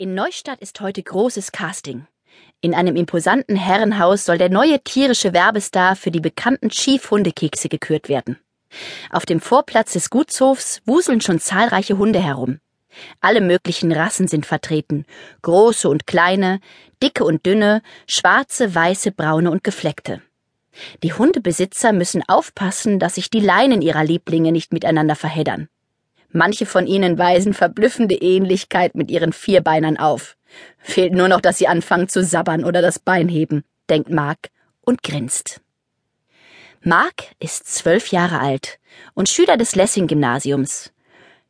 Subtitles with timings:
[0.00, 2.06] In Neustadt ist heute großes Casting.
[2.62, 8.38] In einem imposanten Herrenhaus soll der neue tierische Werbestar für die bekannten Chief-Hundekekse gekürt werden.
[9.10, 12.60] Auf dem Vorplatz des Gutshofs wuseln schon zahlreiche Hunde herum.
[13.20, 15.04] Alle möglichen Rassen sind vertreten,
[15.42, 16.60] große und kleine,
[17.02, 20.22] dicke und dünne, schwarze, weiße, braune und gefleckte.
[21.02, 25.68] Die Hundebesitzer müssen aufpassen, dass sich die Leinen ihrer Lieblinge nicht miteinander verheddern.
[26.32, 30.36] Manche von ihnen weisen verblüffende Ähnlichkeit mit ihren Vierbeinern auf.
[30.78, 34.48] Fehlt nur noch, dass sie anfangen zu sabbern oder das Bein heben, denkt Mark
[34.80, 35.60] und grinst.
[36.82, 38.78] Mark ist zwölf Jahre alt
[39.14, 40.92] und Schüler des Lessing-Gymnasiums.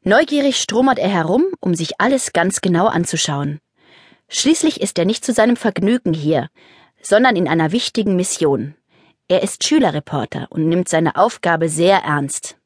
[0.03, 3.61] Neugierig stromert er herum, um sich alles ganz genau anzuschauen.
[4.29, 6.49] Schließlich ist er nicht zu seinem Vergnügen hier,
[7.03, 8.75] sondern in einer wichtigen Mission.
[9.29, 12.57] Er ist Schülerreporter und nimmt seine Aufgabe sehr ernst.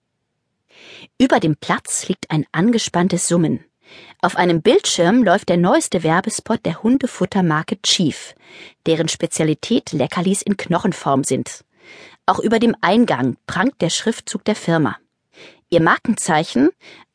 [1.19, 3.65] Über dem Platz liegt ein angespanntes Summen.
[4.21, 8.35] Auf einem Bildschirm läuft der neueste Werbespot der Hundefuttermarke Chief,
[8.87, 11.65] deren Spezialität Leckerlis in Knochenform sind.
[12.27, 14.97] Auch über dem Eingang prangt der Schriftzug der Firma.
[15.69, 16.71] Ihr Markenzeichen,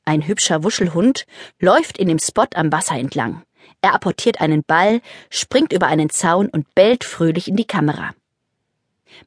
[0.06, 1.26] ein hübscher Wuschelhund,
[1.60, 3.44] läuft in dem Spot am Wasser entlang.
[3.82, 8.14] Er apportiert einen Ball, springt über einen Zaun und bellt fröhlich in die Kamera.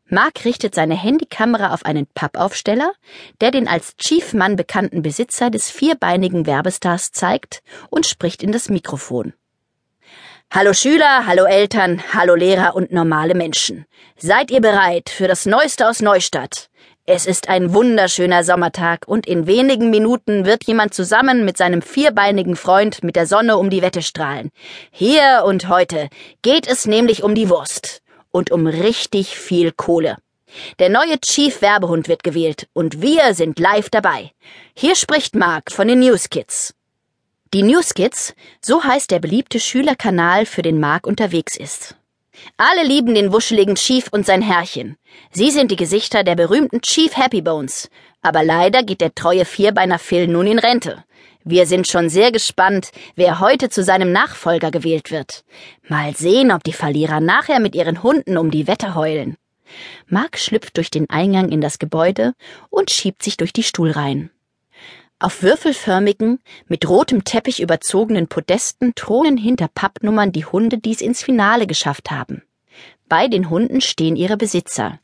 [0.07, 2.93] Mark richtet seine Handykamera auf einen Pappaufsteller,
[3.41, 9.33] der den als Chief-Mann bekannten Besitzer des vierbeinigen Werbestars zeigt und spricht in das Mikrofon.
[10.51, 13.87] Hallo Schüler, hallo Eltern, hallo Lehrer und normale Menschen.
[14.19, 16.69] Seid ihr bereit für das Neueste aus Neustadt?
[17.07, 22.55] Es ist ein wunderschöner Sommertag und in wenigen Minuten wird jemand zusammen mit seinem vierbeinigen
[22.55, 24.51] Freund mit der Sonne um die Wette strahlen.
[24.91, 26.11] Hier und heute
[26.43, 28.02] geht es nämlich um die Wurst
[28.33, 30.17] und um richtig viel Kohle.
[30.79, 34.33] Der neue Chief Werbehund wird gewählt und wir sind live dabei.
[34.75, 36.75] Hier spricht Mark von den Newskids.
[37.55, 41.97] Die Newskids, so heißt der beliebte Schülerkanal, für den Mark unterwegs ist.
[42.57, 44.97] Alle lieben den wuscheligen Chief und sein Herrchen.
[45.33, 47.91] Sie sind die Gesichter der berühmten Chief Happy Bones.
[48.23, 51.05] Aber leider geht der treue Vierbeiner Phil nun in Rente.
[51.45, 55.45] Wir sind schon sehr gespannt, wer heute zu seinem Nachfolger gewählt wird.
[55.89, 59.37] Mal sehen, ob die Verlierer nachher mit ihren Hunden um die Wette heulen.
[60.07, 62.35] Mark schlüpft durch den Eingang in das Gebäude
[62.71, 64.31] und schiebt sich durch die Stuhlreihen.
[65.19, 71.23] Auf würfelförmigen, mit rotem Teppich überzogenen Podesten thronen hinter Pappnummern die Hunde, die es ins
[71.23, 72.43] Finale geschafft haben.
[73.09, 74.99] Bei den Hunden stehen ihre Besitzer.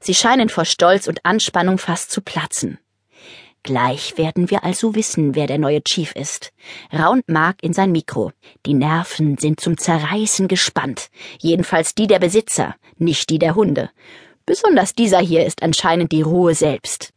[0.00, 2.78] Sie scheinen vor Stolz und Anspannung fast zu platzen.
[3.64, 6.52] Gleich werden wir also wissen, wer der neue Chief ist.
[6.92, 8.30] Raunt Mark in sein Mikro.
[8.66, 11.08] Die Nerven sind zum Zerreißen gespannt.
[11.40, 13.90] Jedenfalls die der Besitzer, nicht die der Hunde.
[14.44, 17.14] Besonders dieser hier ist anscheinend die Ruhe selbst.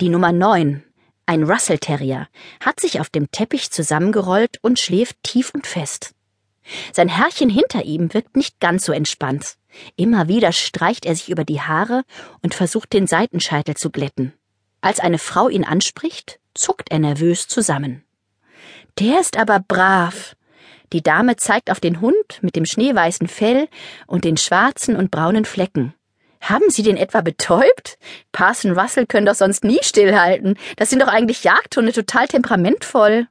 [0.00, 0.84] Die Nummer neun,
[1.26, 2.28] ein Russell Terrier,
[2.60, 6.14] hat sich auf dem Teppich zusammengerollt und schläft tief und fest.
[6.92, 9.56] Sein Herrchen hinter ihm wirkt nicht ganz so entspannt.
[9.96, 12.04] Immer wieder streicht er sich über die Haare
[12.40, 14.32] und versucht den Seitenscheitel zu glätten.
[14.82, 18.04] Als eine Frau ihn anspricht, zuckt er nervös zusammen.
[18.98, 20.36] Der ist aber brav.
[20.92, 23.68] Die Dame zeigt auf den Hund mit dem schneeweißen Fell
[24.06, 25.94] und den schwarzen und braunen Flecken.
[26.40, 27.96] Haben Sie den etwa betäubt?
[28.32, 30.58] Parson Russell können doch sonst nie stillhalten.
[30.76, 33.28] Das sind doch eigentlich Jagdhunde total temperamentvoll.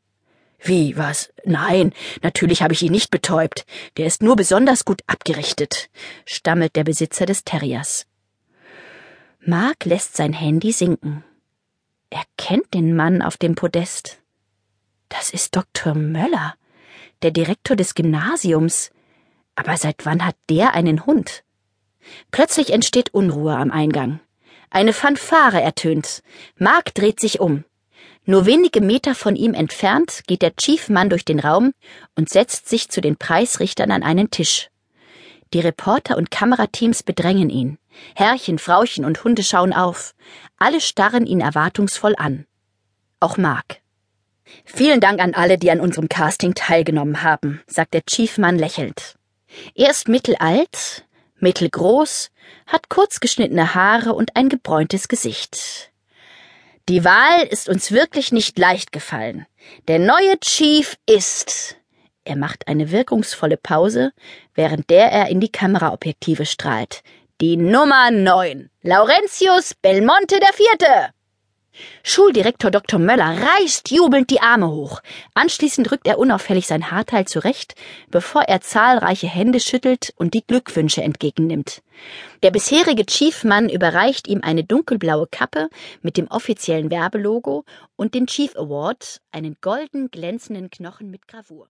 [0.63, 1.33] Wie, was?
[1.43, 1.91] Nein,
[2.21, 3.65] natürlich habe ich ihn nicht betäubt.
[3.97, 5.89] Der ist nur besonders gut abgerichtet,
[6.25, 8.05] stammelt der Besitzer des Terriers.
[9.41, 11.25] Mark lässt sein Handy sinken.
[12.13, 14.19] Er kennt den Mann auf dem Podest.
[15.07, 15.95] Das ist Dr.
[15.95, 16.55] Möller,
[17.21, 18.91] der Direktor des Gymnasiums.
[19.55, 21.45] Aber seit wann hat der einen Hund?
[22.29, 24.19] Plötzlich entsteht Unruhe am Eingang.
[24.69, 26.21] Eine Fanfare ertönt.
[26.57, 27.63] Mark dreht sich um.
[28.25, 31.73] Nur wenige Meter von ihm entfernt geht der Chiefmann durch den Raum
[32.15, 34.70] und setzt sich zu den Preisrichtern an einen Tisch.
[35.53, 37.77] Die Reporter und Kamerateams bedrängen ihn.
[38.15, 40.15] Herrchen, Frauchen und Hunde schauen auf.
[40.57, 42.45] Alle starren ihn erwartungsvoll an.
[43.19, 43.81] Auch Mark.
[44.65, 49.15] Vielen Dank an alle, die an unserem Casting teilgenommen haben, sagt der Chiefmann lächelnd.
[49.75, 51.05] Er ist mittelalt,
[51.39, 52.31] mittelgroß,
[52.67, 55.91] hat kurzgeschnittene Haare und ein gebräuntes Gesicht.
[56.89, 59.45] Die Wahl ist uns wirklich nicht leicht gefallen.
[59.87, 61.77] Der neue Chief ist
[62.23, 64.11] er macht eine wirkungsvolle Pause,
[64.53, 67.01] während der er in die Kameraobjektive strahlt.
[67.41, 68.69] Die Nummer neun.
[68.83, 71.11] Laurentius Belmonte Vierte.
[72.03, 72.99] Schuldirektor Dr.
[72.99, 75.01] Möller reißt jubelnd die Arme hoch.
[75.33, 77.75] Anschließend rückt er unauffällig sein Haarteil zurecht,
[78.09, 81.81] bevor er zahlreiche Hände schüttelt und die Glückwünsche entgegennimmt.
[82.43, 85.69] Der bisherige Chiefmann überreicht ihm eine dunkelblaue Kappe
[86.01, 87.63] mit dem offiziellen Werbelogo
[87.95, 91.69] und den Chief Award, einen golden glänzenden Knochen mit Gravur.